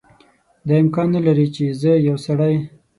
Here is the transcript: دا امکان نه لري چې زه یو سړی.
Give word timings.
دا 0.67 0.75
امکان 0.83 1.07
نه 1.15 1.21
لري 1.27 1.47
چې 1.55 1.63
زه 1.81 1.91
یو 2.07 2.17
سړی. 2.25 2.55